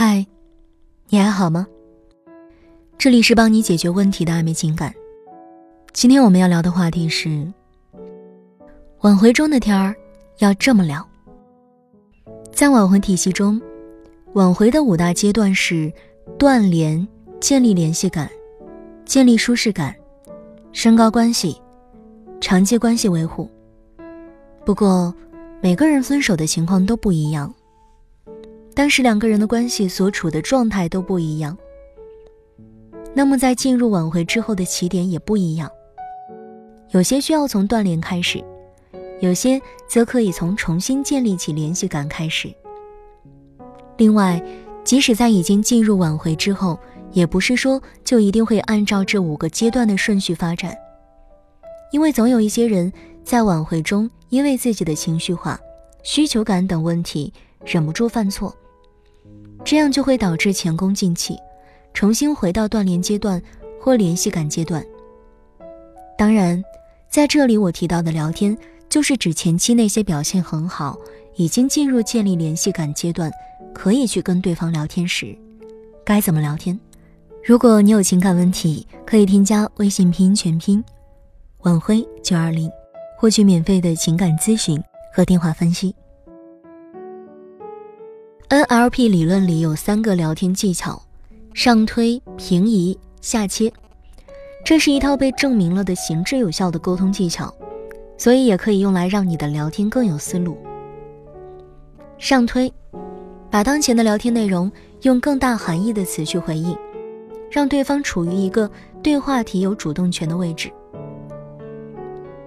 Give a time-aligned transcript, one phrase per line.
[0.00, 0.24] 嗨，
[1.08, 1.66] 你还好吗？
[2.96, 4.94] 这里是帮你解决问题的暧昧情感。
[5.92, 7.44] 今天我们要聊的话题是：
[9.00, 9.92] 挽回中的天儿
[10.38, 11.04] 要这么聊。
[12.52, 13.60] 在挽回体系中，
[14.34, 15.92] 挽回的五大阶段是
[16.38, 17.04] 断联、
[17.40, 18.30] 建立联系感、
[19.04, 19.92] 建立舒适感、
[20.70, 21.60] 升高关系、
[22.40, 23.50] 长期关系维护。
[24.64, 25.12] 不过，
[25.60, 27.52] 每个人分手的情况都不一样。
[28.78, 31.58] 当时两个人的关系所处的状态都不一样，
[33.12, 35.68] 那么在进入挽回之后的起点也不一样。
[36.90, 38.40] 有些需要从断联开始，
[39.18, 42.48] 有些则可以从重新建立起联系感开始。
[43.96, 44.40] 另外，
[44.84, 46.78] 即使在已经进入挽回之后，
[47.10, 50.72] 也不是说就一定会按照这五个阶段的顺序发展，
[51.90, 52.92] 因为总有一些人
[53.24, 55.58] 在挽回中因为自己的情绪化、
[56.04, 57.32] 需求感等问题
[57.64, 58.54] 忍不住犯错。
[59.68, 61.38] 这样就会导致前功尽弃，
[61.92, 63.38] 重新回到断联阶段
[63.78, 64.82] 或联系感阶段。
[66.16, 66.64] 当然，
[67.10, 68.56] 在这里我提到的聊天，
[68.88, 70.98] 就是指前期那些表现很好、
[71.36, 73.30] 已经进入建立联系感阶段，
[73.74, 75.36] 可以去跟对方聊天时，
[76.02, 76.80] 该怎么聊天。
[77.44, 80.82] 如果你有情感问题，可以添加微信拼音全拼
[81.64, 82.70] 晚辉九二零，
[83.18, 84.82] 获取免费的情感咨询
[85.12, 85.94] 和电话分析。
[88.50, 91.02] NLP 理论里有三个聊天技巧：
[91.52, 93.70] 上推、平移、下切。
[94.64, 97.54] 这是一套被证明了的行之有效的沟通技巧，
[98.16, 100.56] 所以也可以用来让你的聊天更有思路。
[102.16, 102.72] 上推，
[103.50, 106.74] 把当前的聊天内容用更大含义的词去回应，
[107.50, 108.70] 让对方处于一个
[109.02, 110.72] 对话题有主动权的位置。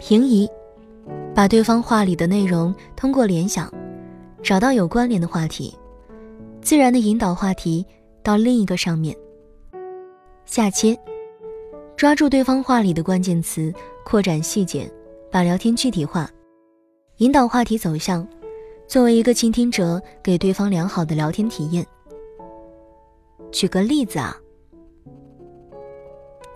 [0.00, 0.50] 平移，
[1.32, 3.72] 把对方话里的内容通过联想，
[4.42, 5.72] 找到有关联的话题。
[6.64, 7.84] 自然的引导话题
[8.22, 9.14] 到另一个上面。
[10.46, 10.98] 下切，
[11.94, 13.70] 抓住对方话里的关键词，
[14.02, 14.90] 扩展细节，
[15.30, 16.26] 把聊天具体化，
[17.18, 18.26] 引导话题走向。
[18.88, 21.86] 作为一个倾听者，给对方良好的聊天体验。
[23.52, 24.34] 举个例子啊，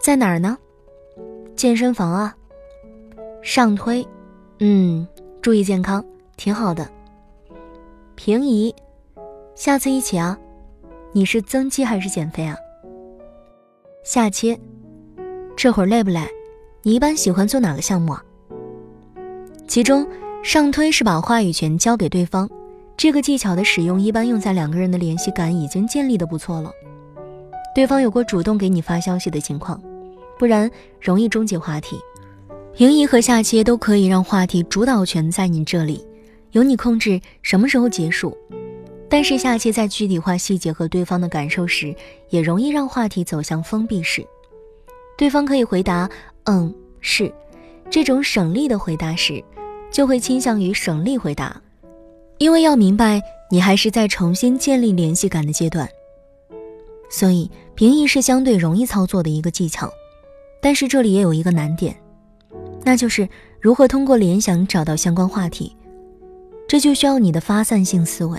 [0.00, 0.56] 在哪儿呢？
[1.54, 2.34] 健身房啊。
[3.42, 4.06] 上推，
[4.60, 5.06] 嗯，
[5.42, 6.02] 注意健康，
[6.38, 6.90] 挺好的。
[8.14, 8.74] 平移。
[9.58, 10.38] 下次一起啊，
[11.10, 12.56] 你是增肌还是减肥啊？
[14.04, 14.56] 下切，
[15.56, 16.20] 这会儿累不累？
[16.84, 18.22] 你一般喜欢做哪个项目啊？
[19.66, 20.06] 其中
[20.44, 22.48] 上推是把话语权交给对方，
[22.96, 26.70] 这个技巧的使用一般用在两个人的联系感已经建立的不错了，
[27.74, 29.82] 对方有过主动给你发消息的情况，
[30.38, 30.70] 不然
[31.00, 31.98] 容易终结话题。
[32.74, 36.06] 平移和下切都可以让话题主导权在你这里，
[36.52, 38.32] 由你控制什么时候结束。
[39.08, 41.94] 但是下期在具体化细节和对方的感受时，
[42.28, 44.26] 也容易让话题走向封闭式。
[45.16, 46.08] 对方可以回答
[46.44, 47.32] “嗯，是”，
[47.90, 49.42] 这种省力的回答时，
[49.90, 51.60] 就会倾向于省力回答，
[52.36, 53.20] 因为要明白
[53.50, 55.88] 你还是在重新建立联系感的阶段。
[57.10, 59.90] 所以平移是相对容易操作的一个技巧，
[60.60, 61.96] 但是这里也有一个难点，
[62.84, 63.26] 那就是
[63.58, 65.74] 如何通过联想找到相关话题，
[66.68, 68.38] 这就需要你的发散性思维。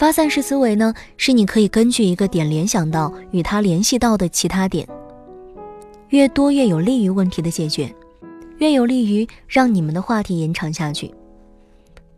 [0.00, 4.88] 发散式思维呢，是你可以根据一个点联想到与它联系到的其他点，
[6.08, 7.94] 越多越有利于问题的解决，
[8.56, 11.12] 越有利于让你们的话题延长下去。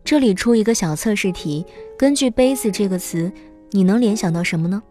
[0.05, 1.65] 这里出一个小测试题，
[1.97, 3.29] 根据“杯子”这个词，
[3.71, 4.81] 你能联想到什么呢？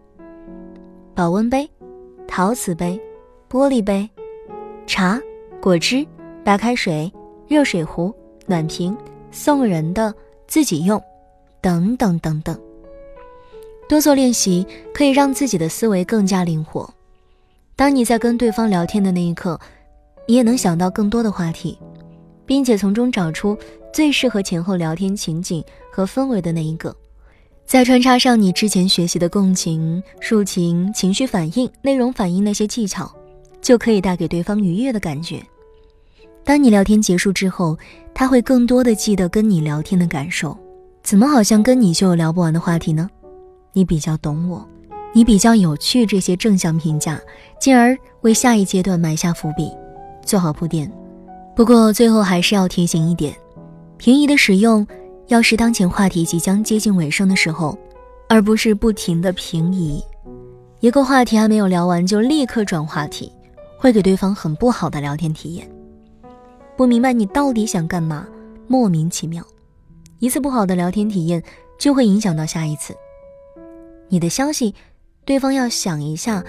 [1.15, 1.67] 保温杯、
[2.29, 3.01] 陶瓷杯、
[3.49, 4.07] 玻璃杯、
[4.87, 5.19] 茶、
[5.63, 6.07] 果汁、
[6.45, 7.11] 白开水、
[7.49, 8.15] 热水壶、
[8.45, 8.95] 暖瓶、
[9.31, 10.15] 送人的、
[10.47, 11.03] 自己用，
[11.63, 12.55] 等等等等。
[13.93, 16.89] 多做练习，可以让自己的思维更加灵活。
[17.77, 19.61] 当你在跟对方聊天的那一刻，
[20.27, 21.79] 你也能想到更多的话题，
[22.47, 23.55] 并且从中找出
[23.93, 26.97] 最适合前后聊天情景和氛围的那一个，
[27.67, 33.15] 再穿插上你之前学习的共情、抒情、情绪反应、内容反应那些技巧，
[33.61, 35.43] 就可以带给对方愉悦的感觉。
[36.43, 37.77] 当你聊天结束之后，
[38.15, 40.57] 他会更多的记得跟你聊天的感受。
[41.03, 43.07] 怎么好像跟你就有聊不完的话题呢？
[43.73, 44.67] 你比较懂我，
[45.15, 47.21] 你比较有趣，这些正向评价，
[47.61, 49.71] 进而为下一阶段埋下伏笔，
[50.25, 50.91] 做好铺垫。
[51.57, 53.35] 不过最后还是要提醒一点：
[53.97, 54.87] 平移的使用
[55.29, 57.79] 要是当前话题即将接近尾声的时候，
[58.29, 60.03] 而不是不停的平移。
[60.81, 63.33] 一个话题还没有聊完就立刻转话题，
[63.79, 65.67] 会给对方很不好的聊天体验。
[66.77, 68.27] 不明白你到底想干嘛，
[68.67, 69.45] 莫名其妙，
[70.19, 71.43] 一次不好的聊天体验
[71.79, 72.95] 就会影响到下一次。
[74.13, 74.75] 你的消息，
[75.25, 76.45] 对方要想一下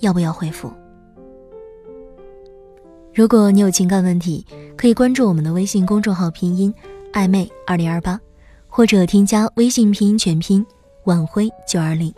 [0.00, 0.72] 要不要回复。
[3.12, 6.72] 如果你有情感问题，可以关注我们的微信公众号拼音
[7.12, 8.18] 暧昧二零二八，
[8.68, 10.64] 或者添加微信拼音全拼
[11.04, 12.10] 晚辉九二零，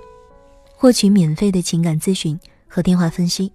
[0.77, 2.39] 获取免费的情感咨询
[2.69, 3.53] 和电话分析。